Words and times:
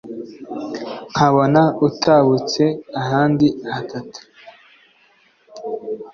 Nkabona 1.11 1.61
utabutse 1.87 2.63
handi 3.07 3.47
hatatu! 3.73 4.19